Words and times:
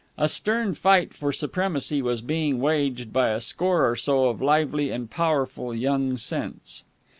A 0.17 0.27
stern 0.27 0.73
fight 0.73 1.13
for 1.13 1.31
supremacy 1.31 2.01
was 2.01 2.23
being 2.23 2.59
waged 2.59 3.13
by 3.13 3.29
a 3.29 3.39
score 3.39 3.87
or 3.87 3.95
so 3.95 4.29
of 4.29 4.41
lively 4.41 4.89
and 4.89 5.07
powerful 5.11 5.75
young 5.75 6.17
scents. 6.17 6.83